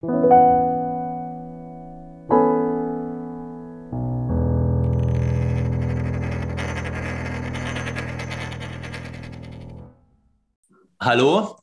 [0.00, 0.10] Hallo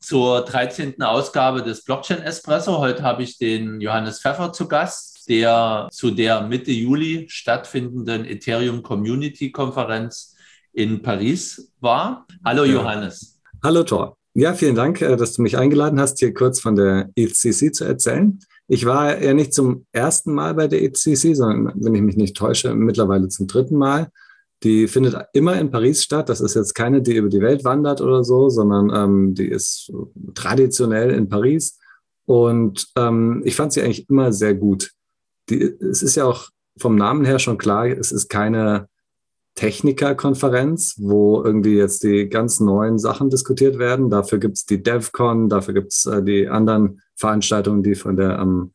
[0.02, 1.00] zur 13.
[1.00, 2.76] Ausgabe des Blockchain Espresso.
[2.76, 8.82] Heute habe ich den Johannes Pfeffer zu Gast, der zu der Mitte Juli stattfindenden Ethereum
[8.82, 10.36] Community Konferenz
[10.74, 12.26] in Paris war.
[12.44, 13.40] Hallo Johannes.
[13.64, 14.15] Hallo Thor.
[14.38, 17.84] Ja, vielen Dank, äh, dass du mich eingeladen hast, hier kurz von der ECC zu
[17.84, 18.38] erzählen.
[18.68, 22.36] Ich war ja nicht zum ersten Mal bei der ECC, sondern, wenn ich mich nicht
[22.36, 24.08] täusche, mittlerweile zum dritten Mal.
[24.62, 26.28] Die findet immer in Paris statt.
[26.28, 29.90] Das ist jetzt keine, die über die Welt wandert oder so, sondern ähm, die ist
[30.34, 31.78] traditionell in Paris.
[32.26, 34.90] Und ähm, ich fand sie eigentlich immer sehr gut.
[35.48, 38.86] Die, es ist ja auch vom Namen her schon klar, es ist keine
[39.56, 44.10] Technikerkonferenz, wo irgendwie jetzt die ganz neuen Sachen diskutiert werden.
[44.10, 48.38] Dafür gibt es die DevCon, dafür gibt es äh, die anderen Veranstaltungen, die von der
[48.38, 48.72] ähm,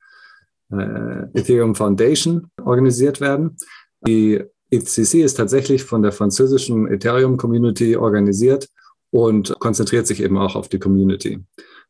[0.72, 3.58] äh, Ethereum Foundation organisiert werden.
[4.06, 8.68] Die ECC ist tatsächlich von der französischen Ethereum Community organisiert
[9.12, 11.44] und konzentriert sich eben auch auf die Community.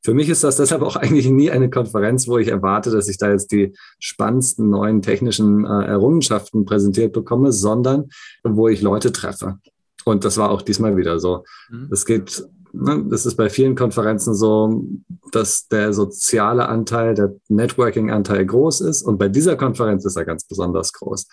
[0.03, 3.17] Für mich ist das deshalb auch eigentlich nie eine Konferenz, wo ich erwarte, dass ich
[3.17, 8.09] da jetzt die spannendsten neuen technischen äh, Errungenschaften präsentiert bekomme, sondern
[8.43, 9.57] wo ich Leute treffe.
[10.03, 11.43] Und das war auch diesmal wieder so.
[11.69, 11.89] Mhm.
[11.91, 14.83] Es geht, ne, das ist bei vielen Konferenzen so,
[15.31, 19.03] dass der soziale Anteil, der Networking-Anteil groß ist.
[19.03, 21.27] Und bei dieser Konferenz ist er ganz besonders groß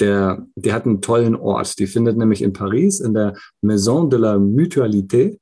[0.00, 1.78] der, die hat einen tollen Ort.
[1.78, 5.38] Die findet nämlich in Paris in der Maison de la Mutualité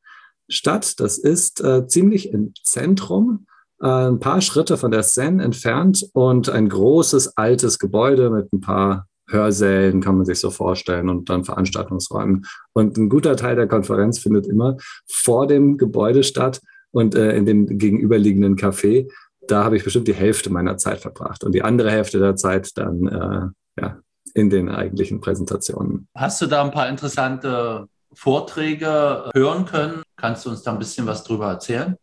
[0.49, 0.99] statt.
[1.01, 3.47] Das ist äh, ziemlich im Zentrum,
[3.81, 8.61] äh, ein paar Schritte von der Seine entfernt und ein großes altes Gebäude mit ein
[8.61, 12.47] paar Hörsälen, kann man sich so vorstellen, und dann Veranstaltungsräumen.
[12.73, 14.77] Und ein guter Teil der Konferenz findet immer
[15.11, 16.61] vor dem Gebäude statt
[16.93, 19.11] und äh, in dem gegenüberliegenden Café.
[19.49, 22.71] Da habe ich bestimmt die Hälfte meiner Zeit verbracht und die andere Hälfte der Zeit
[22.77, 23.99] dann äh, ja,
[24.35, 26.09] in den eigentlichen Präsentationen.
[26.17, 30.03] Hast du da ein paar interessante Vorträge hören können?
[30.17, 31.97] Kannst du uns da ein bisschen was drüber erzählen?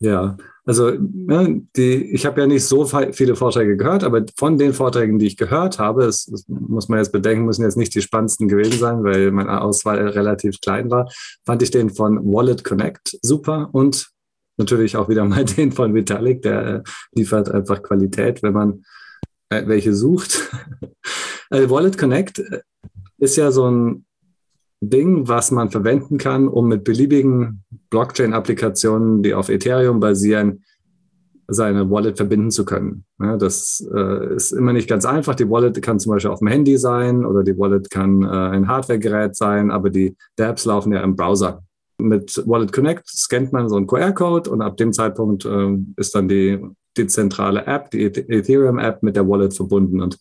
[0.00, 4.72] Ja, also ne, die, ich habe ja nicht so viele Vorträge gehört, aber von den
[4.72, 8.02] Vorträgen, die ich gehört habe, das, das muss man jetzt bedenken, müssen jetzt nicht die
[8.02, 11.10] spannendsten gewesen sein, weil meine Auswahl relativ klein war,
[11.44, 14.10] fand ich den von Wallet Connect super und
[14.56, 18.84] natürlich auch wieder mal den von Vitalik, der äh, liefert einfach Qualität, wenn man
[19.48, 20.50] äh, welche sucht.
[21.50, 22.60] Also Wallet Connect äh,
[23.16, 24.04] ist ja so ein
[24.80, 30.62] Ding, was man verwenden kann, um mit beliebigen Blockchain-Applikationen, die auf Ethereum basieren,
[31.48, 33.04] seine Wallet verbinden zu können.
[33.18, 35.34] Ja, das äh, ist immer nicht ganz einfach.
[35.34, 38.68] Die Wallet kann zum Beispiel auf dem Handy sein oder die Wallet kann äh, ein
[38.68, 41.62] Hardware-Gerät sein, aber die Apps laufen ja im Browser.
[42.00, 46.28] Mit Wallet Connect scannt man so einen QR-Code und ab dem Zeitpunkt äh, ist dann
[46.28, 46.62] die
[46.96, 50.02] dezentrale App, die Ethereum-App mit der Wallet verbunden.
[50.02, 50.18] Und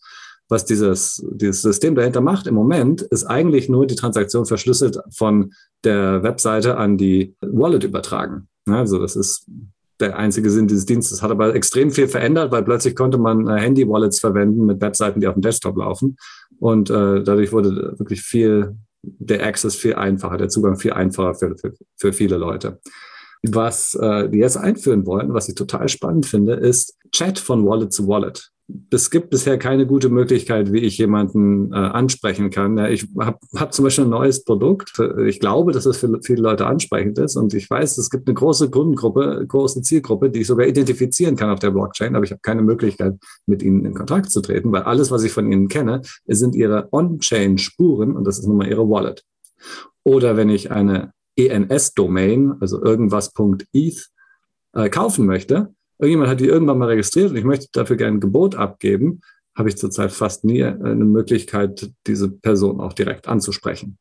[0.50, 5.54] was dieses, dieses System dahinter macht im Moment, ist eigentlich nur die Transaktion verschlüsselt von
[5.84, 8.48] der Webseite an die Wallet übertragen.
[8.66, 9.46] Also das ist
[10.00, 11.22] der einzige Sinn dieses Dienstes.
[11.22, 15.28] Hat aber extrem viel verändert, weil plötzlich konnte man äh, Handy-Wallets verwenden mit Webseiten, die
[15.28, 16.18] auf dem Desktop laufen.
[16.60, 21.58] Und äh, dadurch wurde wirklich viel, der Access viel einfacher, der Zugang viel einfacher für,
[21.58, 22.80] für, für viele Leute.
[23.44, 27.92] Was äh, die jetzt einführen wollen, was ich total spannend finde, ist Chat von Wallet
[27.92, 28.52] zu Wallet
[28.92, 32.78] es gibt bisher keine gute Möglichkeit, wie ich jemanden äh, ansprechen kann.
[32.78, 35.02] Ja, ich habe hab zum Beispiel ein neues Produkt.
[35.26, 37.38] Ich glaube, dass es für viele Leute ansprechend ist.
[37.38, 41.50] Und ich weiß, es gibt eine große Kundengruppe, große Zielgruppe, die ich sogar identifizieren kann
[41.50, 42.16] auf der Blockchain.
[42.16, 45.32] Aber ich habe keine Möglichkeit, mit ihnen in Kontakt zu treten, weil alles, was ich
[45.32, 49.24] von ihnen kenne, sind ihre On-Chain-Spuren und das ist nun mal ihre Wallet.
[50.04, 54.10] Oder wenn ich eine ENS-Domain, also irgendwas.eth,
[54.74, 58.22] äh, kaufen möchte, irgendjemand hat die irgendwann mal registriert und ich möchte dafür gerne ein
[58.22, 59.22] Gebot abgeben,
[59.56, 63.98] habe ich zurzeit fast nie äh, eine Möglichkeit, diese Person auch direkt anzusprechen.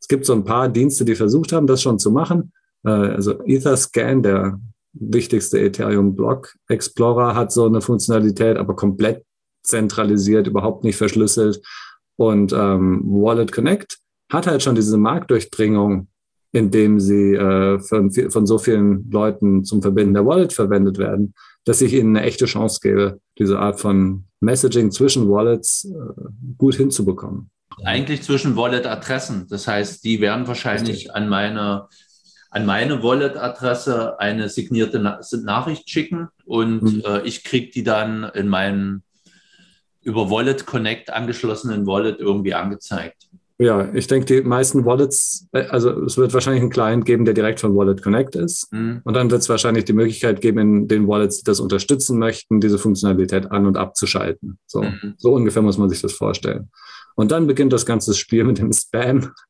[0.00, 2.52] Es gibt so ein paar Dienste, die versucht haben, das schon zu machen.
[2.84, 4.60] Äh, also Etherscan, der
[4.92, 9.24] wichtigste Ethereum Block Explorer, hat so eine Funktionalität, aber komplett
[9.62, 11.60] zentralisiert, überhaupt nicht verschlüsselt.
[12.16, 13.98] Und ähm, Wallet Connect
[14.30, 16.08] hat halt schon diese Marktdurchdringung
[16.54, 21.34] indem sie äh, von, von so vielen Leuten zum Verbinden der Wallet verwendet werden,
[21.64, 26.22] dass ich ihnen eine echte Chance gebe, diese Art von Messaging zwischen Wallets äh,
[26.56, 27.50] gut hinzubekommen.
[27.82, 29.48] Eigentlich zwischen Wallet-Adressen.
[29.50, 31.88] Das heißt, die werden wahrscheinlich an meine
[32.50, 37.02] an meine Wallet-Adresse eine signierte Na Nachricht schicken und mhm.
[37.04, 39.02] äh, ich kriege die dann in meinen
[40.02, 43.26] über Wallet Connect angeschlossenen Wallet irgendwie angezeigt.
[43.58, 47.34] Ja, ich denke, die meisten Wallets, äh, also es wird wahrscheinlich einen Client geben, der
[47.34, 48.72] direkt von Wallet Connect ist.
[48.72, 49.00] Mhm.
[49.04, 52.60] Und dann wird es wahrscheinlich die Möglichkeit geben, in den Wallets, die das unterstützen möchten,
[52.60, 54.58] diese Funktionalität an- und abzuschalten.
[54.66, 55.14] So, mhm.
[55.18, 56.70] so ungefähr muss man sich das vorstellen.
[57.14, 59.30] Und dann beginnt das ganze Spiel mit dem Spam.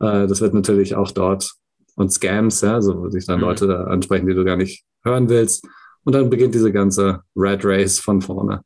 [0.00, 1.54] Äh, das wird natürlich auch dort
[1.94, 3.44] und Scams, ja, so wo sich dann mhm.
[3.44, 5.64] Leute ansprechen, die du gar nicht hören willst.
[6.02, 8.62] Und dann beginnt diese ganze Red Race von vorne.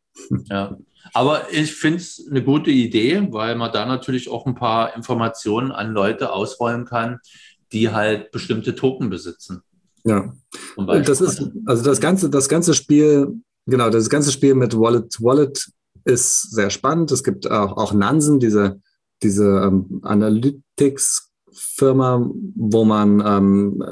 [0.47, 0.75] Ja,
[1.15, 5.73] aber ich finde es eine gute Idee, weil man da natürlich auch ein paar Informationen
[5.73, 7.19] an Leute ausrollen kann,
[7.73, 9.63] die halt bestimmte Token besitzen.
[10.05, 10.33] Ja.
[11.05, 15.71] Das ist, also das ganze, das ganze Spiel, genau, das ganze Spiel mit Wallet Wallet
[16.05, 17.13] ist sehr spannend.
[17.13, 18.81] Es gibt auch, auch Nansen, diese,
[19.23, 23.83] diese ähm, Analytics-Firma, wo man ähm,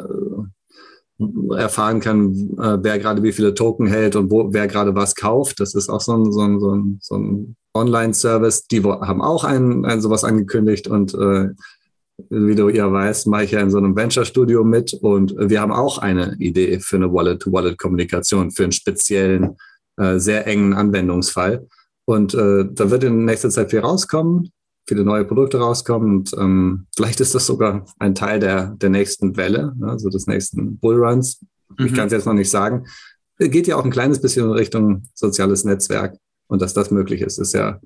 [1.57, 5.61] erfahren kann, äh, wer gerade wie viele Token hält und wo, wer gerade was kauft.
[5.61, 8.67] Das ist auch so ein, so ein, so ein, so ein Online-Service.
[8.69, 11.49] Die haben auch ein, ein sowas angekündigt und äh,
[12.31, 15.73] wie du ja weißt, mache ich ja in so einem Venture-Studio mit und wir haben
[15.73, 19.57] auch eine Idee für eine Wallet-to-Wallet-Kommunikation, für einen speziellen,
[19.99, 21.67] äh, sehr engen Anwendungsfall.
[22.07, 24.51] Und äh, da wird in nächster Zeit viel rauskommen
[24.87, 26.17] viele neue Produkte rauskommen.
[26.17, 30.27] Und ähm, vielleicht ist das sogar ein Teil der, der nächsten Welle, ne, also des
[30.27, 31.45] nächsten Bullruns.
[31.77, 31.87] Mhm.
[31.87, 32.87] Ich kann es jetzt noch nicht sagen.
[33.39, 36.17] Geht ja auch ein kleines bisschen in Richtung soziales Netzwerk.
[36.49, 37.81] Und dass das möglich ist, ist ja,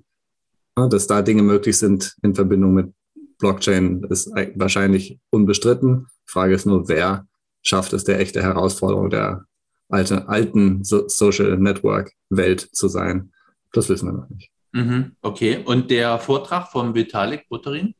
[0.76, 2.93] ne, dass da Dinge möglich sind in Verbindung mit
[3.38, 6.06] Blockchain, ist wahrscheinlich unbestritten.
[6.29, 7.26] Die Frage ist nur, wer
[7.62, 9.46] schafft es, der echte Herausforderung der
[9.88, 13.32] alte, alten so Social Network Welt zu sein.
[13.73, 14.50] Das wissen wir noch nicht.
[14.72, 17.94] Mhm, okay, und der Vortrag von Vitalik Buterin?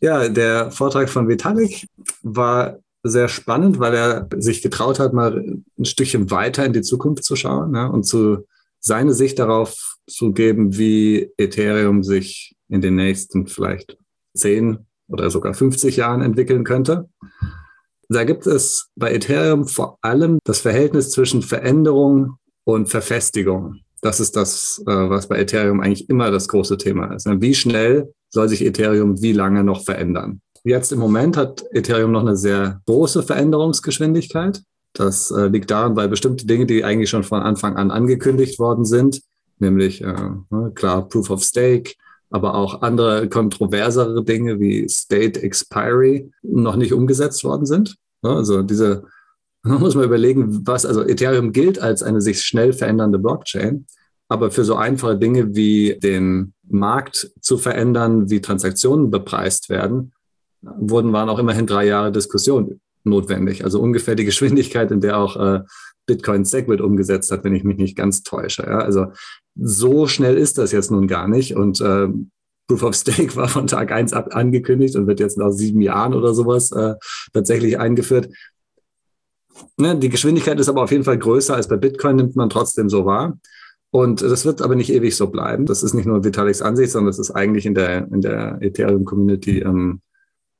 [0.00, 1.88] Ja, der Vortrag von Vitalik
[2.22, 7.24] war sehr spannend, weil er sich getraut hat, mal ein Stückchen weiter in die Zukunft
[7.24, 8.46] zu schauen ne, und zu
[8.80, 13.96] seine Sicht darauf zu geben, wie Ethereum sich in den nächsten vielleicht
[14.34, 14.78] 10
[15.08, 17.08] oder sogar 50 Jahren entwickeln könnte.
[18.08, 23.80] Da gibt es bei Ethereum vor allem das Verhältnis zwischen Veränderung und Verfestigung.
[24.04, 27.24] Das ist das, äh, was bei Ethereum eigentlich immer das große Thema ist.
[27.26, 30.42] Wie schnell soll sich Ethereum wie lange noch verändern?
[30.62, 34.60] Jetzt im Moment hat Ethereum noch eine sehr große Veränderungsgeschwindigkeit.
[34.92, 38.84] Das äh, liegt daran, weil bestimmte Dinge, die eigentlich schon von Anfang an angekündigt worden
[38.84, 39.22] sind,
[39.58, 41.94] nämlich äh, ne, klar Proof of Stake,
[42.28, 47.96] aber auch andere kontroversere Dinge wie State Expiry noch nicht umgesetzt worden sind.
[48.20, 49.04] Also diese
[49.64, 53.86] man muss man überlegen, was, also Ethereum gilt als eine sich schnell verändernde Blockchain,
[54.28, 60.12] aber für so einfache Dinge wie den Markt zu verändern, wie Transaktionen bepreist werden,
[60.62, 63.64] wurden, waren auch immerhin drei Jahre Diskussion notwendig.
[63.64, 65.60] Also ungefähr die Geschwindigkeit, in der auch äh,
[66.06, 68.62] Bitcoin Segwit umgesetzt hat, wenn ich mich nicht ganz täusche.
[68.62, 68.78] Ja?
[68.78, 69.06] Also
[69.56, 71.54] so schnell ist das jetzt nun gar nicht.
[71.56, 72.08] Und äh,
[72.66, 76.14] Proof of Stake war von Tag eins ab angekündigt und wird jetzt nach sieben Jahren
[76.14, 76.94] oder sowas äh,
[77.32, 78.28] tatsächlich eingeführt.
[79.76, 82.88] Ne, die Geschwindigkeit ist aber auf jeden Fall größer als bei Bitcoin, nimmt man trotzdem
[82.88, 83.38] so wahr.
[83.90, 85.66] Und das wird aber nicht ewig so bleiben.
[85.66, 89.60] Das ist nicht nur Vitaliks Ansicht, sondern das ist eigentlich in der, in der Ethereum-Community
[89.60, 90.00] ähm,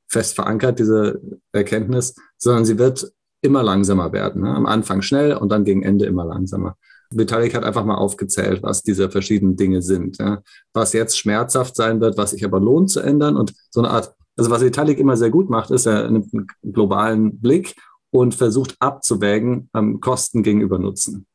[0.07, 1.21] fest verankert, diese
[1.51, 3.13] Erkenntnis, sondern sie wird
[3.43, 4.43] immer langsamer werden.
[4.43, 4.55] Ne?
[4.55, 6.77] Am Anfang schnell und dann gegen Ende immer langsamer.
[7.11, 10.19] Vitalik hat einfach mal aufgezählt, was diese verschiedenen Dinge sind.
[10.19, 10.43] Ja?
[10.73, 14.15] Was jetzt schmerzhaft sein wird, was sich aber lohnt zu ändern und so eine Art,
[14.37, 17.75] also was Vitalik immer sehr gut macht, ist, er nimmt einen globalen Blick
[18.15, 21.27] und versucht abzuwägen ähm, Kosten gegenüber Nutzen.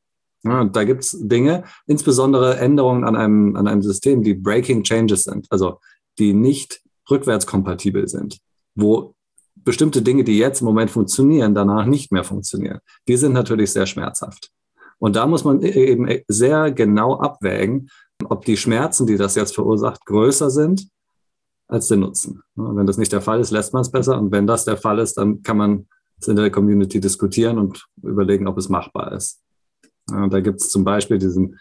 [0.44, 5.26] Ja, da gibt es Dinge, insbesondere Änderungen an einem, an einem System, die Breaking Changes
[5.26, 5.80] sind, also
[6.20, 6.82] die nicht
[7.12, 8.40] rückwärtskompatibel sind,
[8.76, 9.14] wo
[9.56, 12.80] bestimmte Dinge, die jetzt im Moment funktionieren, danach nicht mehr funktionieren.
[13.10, 14.50] Die sind natürlich sehr schmerzhaft.
[15.00, 17.90] Und da muss man e-, eben sehr genau abwägen,
[18.24, 20.88] ob die Schmerzen, die das jetzt verursacht, größer sind
[21.68, 22.42] als der Nutzen.
[22.56, 24.18] Wenn das nicht der Fall ist, lässt man es besser.
[24.18, 25.88] Und wenn das der Fall ist, dann kann man
[26.28, 29.42] in der Community diskutieren und überlegen, ob es machbar ist.
[30.08, 31.60] Da gibt es zum Beispiel diesen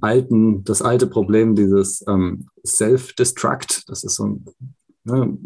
[0.00, 3.88] alten, das alte Problem dieses ähm, Self-Destruct.
[3.88, 4.44] Das ist so ein
[5.04, 5.36] ne,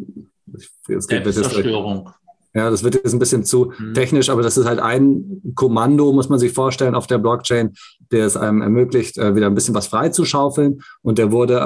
[0.87, 2.11] Selbstzerstörung.
[2.55, 3.93] Ja, das wird jetzt ein bisschen zu mhm.
[3.93, 7.75] technisch, aber das ist halt ein Kommando, muss man sich vorstellen, auf der Blockchain,
[8.11, 10.81] der es einem ermöglicht, äh, wieder ein bisschen was freizuschaufeln.
[11.03, 11.59] Und der wurde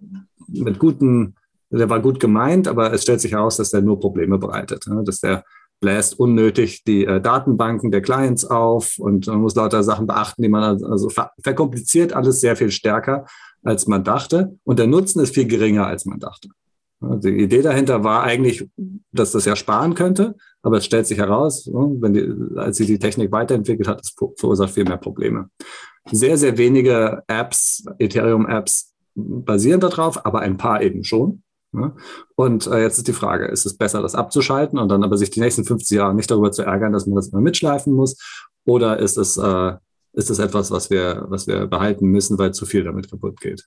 [0.00, 0.04] äh,
[0.48, 1.36] mit guten,
[1.70, 4.88] der war gut gemeint, aber es stellt sich heraus, dass der nur Probleme bereitet.
[4.88, 5.04] Ne?
[5.04, 5.44] Dass der
[5.84, 10.48] bläst unnötig die äh, Datenbanken der Clients auf und man muss lauter Sachen beachten, die
[10.48, 13.26] man also ver verkompliziert alles sehr viel stärker,
[13.62, 14.56] als man dachte.
[14.64, 16.48] Und der Nutzen ist viel geringer, als man dachte.
[17.02, 18.66] Die Idee dahinter war eigentlich,
[19.12, 22.98] dass das ja sparen könnte, aber es stellt sich heraus, wenn die, als sie die
[22.98, 25.50] Technik weiterentwickelt hat, es verursacht viel mehr Probleme.
[26.10, 31.42] Sehr, sehr wenige Apps, Ethereum-Apps basieren darauf, aber ein paar eben schon.
[31.74, 31.92] Ne?
[32.36, 35.30] Und äh, jetzt ist die Frage, ist es besser, das abzuschalten und dann aber sich
[35.30, 38.16] die nächsten 50 Jahre nicht darüber zu ärgern, dass man das immer mitschleifen muss?
[38.64, 39.72] Oder ist es, äh,
[40.12, 43.66] ist es etwas, was wir, was wir behalten müssen, weil zu viel damit kaputt geht?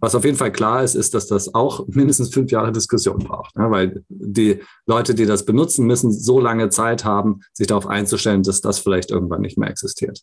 [0.00, 3.56] Was auf jeden Fall klar ist, ist, dass das auch mindestens fünf Jahre Diskussion braucht,
[3.56, 3.70] ne?
[3.70, 8.60] weil die Leute, die das benutzen, müssen so lange Zeit haben, sich darauf einzustellen, dass
[8.60, 10.20] das vielleicht irgendwann nicht mehr existiert.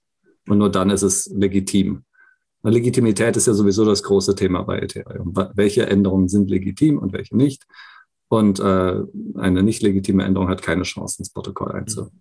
[0.48, 2.04] Und nur dann ist es legitim.
[2.72, 5.34] Legitimität ist ja sowieso das große Thema bei Ethereum.
[5.54, 7.66] Welche Änderungen sind legitim und welche nicht?
[8.28, 8.96] Und äh,
[9.36, 12.12] eine nicht legitime Änderung hat keine Chance, ins Protokoll einzubauen.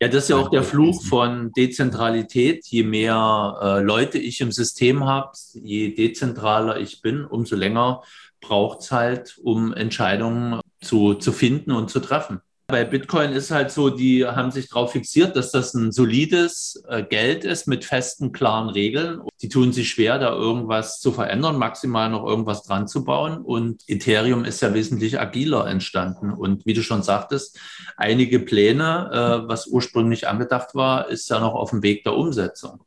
[0.00, 2.66] Ja, das ist ja auch der Fluch von Dezentralität.
[2.66, 8.02] Je mehr äh, Leute ich im System habe, je dezentraler ich bin, umso länger
[8.40, 12.40] braucht es halt, um Entscheidungen zu, zu finden und zu treffen.
[12.72, 17.02] Bei Bitcoin ist halt so, die haben sich darauf fixiert, dass das ein solides äh,
[17.02, 19.20] Geld ist mit festen, klaren Regeln.
[19.42, 23.42] Die tun sich schwer, da irgendwas zu verändern, maximal noch irgendwas dran zu bauen.
[23.42, 26.32] Und Ethereum ist ja wesentlich agiler entstanden.
[26.32, 27.58] Und wie du schon sagtest,
[27.98, 29.10] einige Pläne,
[29.44, 32.80] äh, was ursprünglich angedacht war, ist ja noch auf dem Weg der Umsetzung.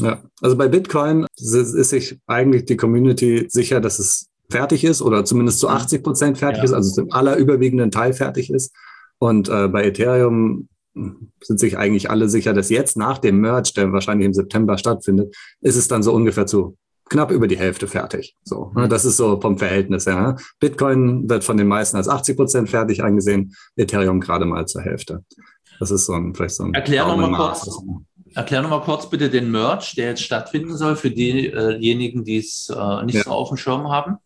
[0.00, 5.24] Ja, also bei Bitcoin ist sich eigentlich die Community sicher, dass es fertig ist oder
[5.24, 6.64] zumindest zu 80 Prozent fertig ja.
[6.66, 8.72] ist, also zum allerüberwiegenden Teil fertig ist.
[9.18, 10.68] Und äh, bei Ethereum
[11.40, 15.36] sind sich eigentlich alle sicher, dass jetzt nach dem Merge, der wahrscheinlich im September stattfindet,
[15.60, 16.76] ist es dann so ungefähr zu
[17.08, 18.36] knapp über die Hälfte fertig.
[18.44, 18.88] So, ne?
[18.88, 20.36] das ist so vom Verhältnis her.
[20.60, 25.24] Bitcoin wird von den meisten als 80 Prozent fertig angesehen, Ethereum gerade mal zur Hälfte.
[25.78, 26.74] Das ist so ein, vielleicht so ein.
[26.74, 27.70] Erklär nochmal kurz.
[28.34, 32.68] Erklär noch mal kurz bitte den Merge, der jetzt stattfinden soll, für diejenigen, die es
[32.68, 33.24] äh, nicht ja.
[33.24, 34.18] so auf dem Schirm haben.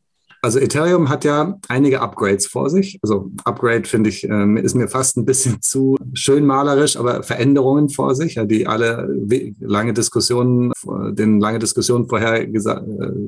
[0.44, 2.98] Also Ethereum hat ja einige Upgrades vor sich.
[3.00, 7.88] Also Upgrade finde ich, äh, ist mir fast ein bisschen zu schön malerisch, aber Veränderungen
[7.88, 9.08] vor sich, ja, die alle
[9.60, 10.72] lange Diskussionen,
[11.12, 12.48] den lange Diskussionen vorher äh,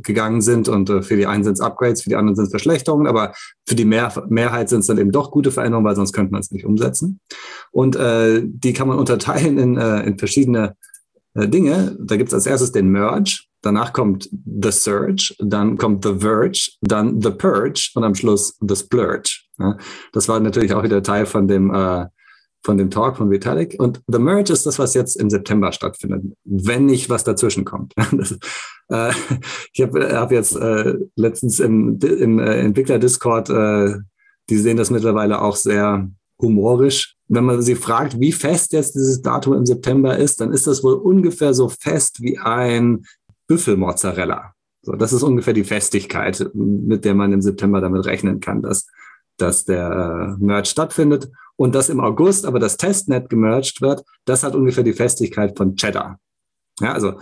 [0.03, 0.69] gegangen sind.
[0.69, 3.33] Und äh, für die einen sind es Upgrades, für die anderen sind es Verschlechterungen, aber
[3.65, 6.41] für die Mehr Mehrheit sind es dann eben doch gute Veränderungen, weil sonst könnte man
[6.41, 7.21] es nicht umsetzen.
[7.71, 10.75] Und äh, die kann man unterteilen in, äh, in verschiedene
[11.35, 11.97] äh, Dinge.
[12.01, 13.45] Da gibt es als erstes den Merge.
[13.65, 14.29] Danach kommt
[14.61, 19.41] The Surge, dann kommt The Verge, dann The Purge und am Schluss The Splurge.
[19.59, 19.79] Ja,
[20.13, 22.05] das war natürlich auch wieder Teil von dem, äh,
[22.63, 23.77] von dem Talk von Vitalik.
[23.79, 27.95] Und The Merge ist das, was jetzt im September stattfindet, wenn nicht was dazwischen kommt.
[28.13, 28.39] das,
[28.91, 29.13] äh,
[29.73, 33.95] ich habe hab jetzt äh, letztens im, im äh, Entwickler-Discord, äh,
[34.51, 37.17] die sehen das mittlerweile auch sehr humorisch.
[37.29, 40.85] Wenn man sie fragt, wie fest jetzt dieses Datum im September ist, dann ist das
[40.85, 43.07] wohl ungefähr so fest wie ein
[43.47, 44.55] Büffelmozzarella.
[44.83, 48.87] So, das ist ungefähr die Festigkeit, mit der man im September damit rechnen kann, dass,
[49.39, 51.31] dass der äh, Merge stattfindet.
[51.57, 55.77] Und dass im August aber das Testnet gemerged wird, das hat ungefähr die Festigkeit von
[55.77, 56.19] Cheddar.
[56.81, 57.15] Ja, also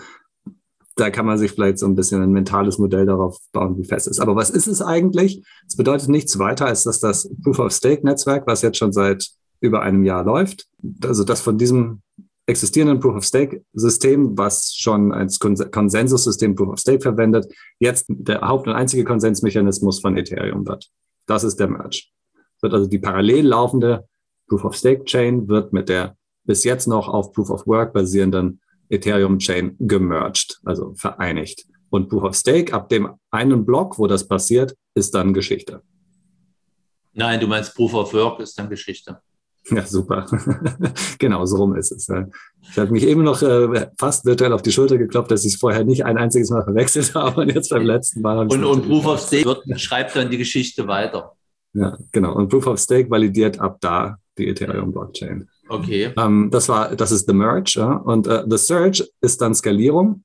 [0.96, 4.06] da kann man sich vielleicht so ein bisschen ein mentales Modell darauf bauen, wie fest
[4.06, 4.20] es ist.
[4.20, 5.44] Aber was ist es eigentlich?
[5.66, 9.28] Es bedeutet nichts weiter, als dass das Proof-of-Stake-Netzwerk, was jetzt schon seit
[9.60, 10.66] über einem Jahr läuft,
[11.04, 12.02] also das von diesem
[12.52, 20.16] existierenden Proof-of-Stake-System, was schon als Konsensussystem Proof-of-Stake verwendet, jetzt der Haupt- und einzige Konsensmechanismus von
[20.16, 20.88] Ethereum wird.
[21.26, 22.02] Das ist der Merge.
[22.60, 24.06] Wird also die parallel laufende
[24.48, 31.66] Proof-of-Stake-Chain wird mit der bis jetzt noch auf Proof-of-Work basierenden Ethereum-Chain gemerged, also vereinigt.
[31.90, 35.82] Und Proof-of-Stake ab dem einen Block, wo das passiert, ist dann Geschichte.
[37.12, 39.20] Nein, du meinst Proof-of-Work ist dann Geschichte.
[39.70, 40.26] Ja, super.
[41.18, 42.08] genau, so rum ist es.
[42.70, 45.60] Ich habe mich eben noch äh, fast virtuell auf die Schulter geklopft, dass ich es
[45.60, 48.48] vorher nicht ein einziges Mal verwechselt habe und jetzt beim letzten Mal.
[48.48, 51.32] Und, und Proof of Stake wird, schreibt dann die Geschichte weiter.
[51.74, 52.34] Ja, genau.
[52.34, 55.48] Und Proof of Stake validiert ab da die Ethereum-Blockchain.
[55.68, 56.12] Okay.
[56.18, 57.74] Ähm, das war, das ist the Merge.
[57.76, 57.92] Ja?
[57.92, 60.24] Und äh, the Surge ist dann Skalierung.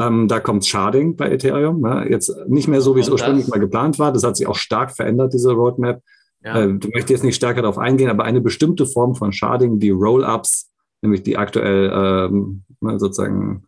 [0.00, 1.84] Ähm, da kommt Sharding bei Ethereum.
[1.84, 2.04] Ja?
[2.04, 4.12] Jetzt nicht mehr so, wie es ursprünglich mal geplant war.
[4.12, 6.02] Das hat sich auch stark verändert, diese Roadmap.
[6.42, 6.62] Ja.
[6.62, 9.90] Äh, du möchtest jetzt nicht stärker darauf eingehen, aber eine bestimmte Form von Sharding, die
[9.90, 10.70] Roll-Ups,
[11.02, 13.64] nämlich die aktuell ähm, sozusagen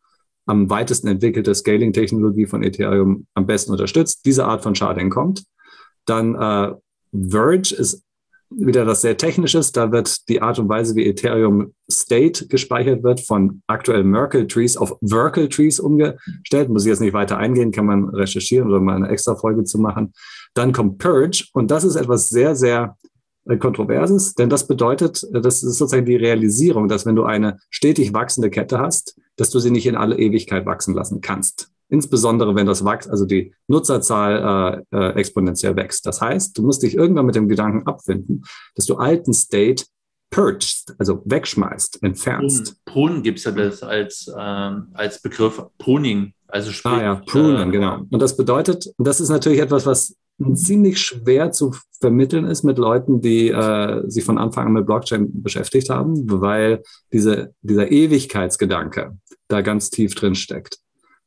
[0.47, 4.25] am weitesten entwickelte Scaling-Technologie von Ethereum am besten unterstützt.
[4.27, 5.45] Diese Art von Sharding kommt.
[6.07, 6.75] Dann äh,
[7.13, 8.05] Verge ist
[8.51, 9.71] wieder das sehr Technisches.
[9.73, 14.77] Da wird die Art und Weise, wie Ethereum State gespeichert wird, von aktuell Merkle Trees
[14.77, 16.69] auf Verkle Trees umgestellt.
[16.69, 19.79] Muss ich jetzt nicht weiter eingehen, kann man recherchieren oder mal eine extra Folge zu
[19.79, 20.13] machen.
[20.55, 22.97] Dann kommt Purge und das ist etwas sehr, sehr
[23.47, 27.59] äh, Kontroverses, denn das bedeutet, äh, das ist sozusagen die Realisierung, dass wenn du eine
[27.71, 31.71] stetig wachsende Kette hast, dass du sie nicht in alle Ewigkeit wachsen lassen kannst.
[31.89, 36.07] Insbesondere wenn das wächst, also die Nutzerzahl äh, äh, exponentiell wächst.
[36.07, 38.45] Das heißt, du musst dich irgendwann mit dem Gedanken abfinden,
[38.77, 39.85] dass du alten State
[40.31, 42.77] purged, also wegschmeißt, entfernst.
[42.85, 46.33] Prunen gibt es ja das als, ähm, als Begriff Pruning.
[46.47, 48.03] Also sprich, ah ja, Prunen, äh, genau.
[48.11, 50.17] Und das bedeutet, und das ist natürlich etwas, was
[50.55, 55.43] ziemlich schwer zu vermitteln ist mit Leuten, die äh, sich von Anfang an mit Blockchain
[55.43, 56.83] beschäftigt haben, weil
[57.13, 59.19] diese, dieser Ewigkeitsgedanke
[59.49, 60.79] da ganz tief drin steckt.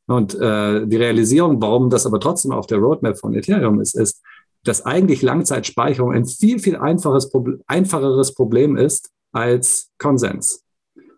[0.06, 4.20] Und äh, die Realisierung, warum das aber trotzdem auf der Roadmap von Ethereum ist, ist,
[4.64, 7.30] dass eigentlich Langzeitspeicherung ein viel, viel einfaches,
[7.66, 10.62] einfacheres Problem ist als Konsens.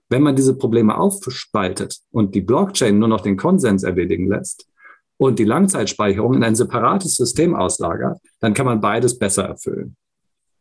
[0.08, 4.68] Wenn man diese Probleme aufspaltet und die Blockchain nur noch den Konsens erledigen lässt
[5.18, 9.96] und die Langzeitspeicherung in ein separates System auslagert, dann kann man beides besser erfüllen.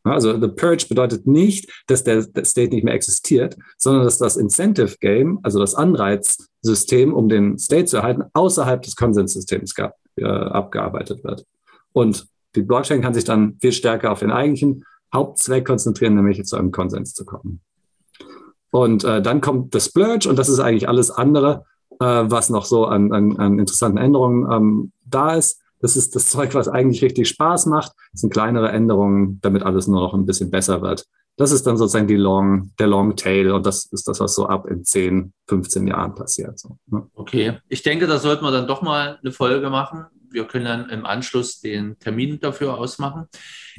[0.03, 4.97] Also The Purge bedeutet nicht, dass der, State nicht mehr existiert, sondern dass das Incentive
[4.99, 9.73] Game, also das Anreizsystem, um den State zu erhalten, außerhalb des Konsenssystems
[10.17, 11.45] äh, abgearbeitet wird.
[11.91, 16.55] Und die Blockchain kann sich dann viel stärker auf den eigentlichen Hauptzweck konzentrieren, nämlich zu
[16.55, 17.61] einem Konsens zu kommen.
[18.69, 21.65] Und äh, dann kommt das Splurge und das ist eigentlich alles andere,
[22.03, 25.61] was noch so an, an, an interessanten Änderungen ähm, da ist.
[25.81, 27.91] Das ist das Zeug, was eigentlich richtig Spaß macht.
[28.11, 31.05] Das sind kleinere Änderungen, damit alles nur noch ein bisschen besser wird.
[31.37, 34.47] Das ist dann sozusagen die Long, der Long Tail und das ist das, was so
[34.47, 36.57] ab in 10, 15 Jahren passiert.
[36.57, 37.07] So, ne?
[37.13, 40.89] Okay, ich denke, da sollten wir dann doch mal eine Folge machen wir können dann
[40.89, 43.27] im Anschluss den Termin dafür ausmachen.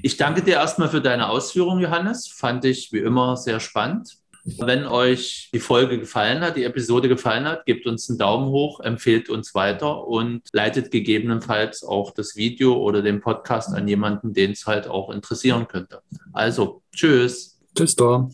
[0.03, 2.27] Ich danke dir erstmal für deine Ausführungen, Johannes.
[2.27, 4.17] Fand ich wie immer sehr spannend.
[4.59, 8.79] Wenn euch die Folge gefallen hat, die Episode gefallen hat, gebt uns einen Daumen hoch,
[8.79, 14.53] empfehlt uns weiter und leitet gegebenenfalls auch das Video oder den Podcast an jemanden, den
[14.53, 16.01] es halt auch interessieren könnte.
[16.33, 17.59] Also, tschüss.
[17.75, 18.31] Tschüss, Dor.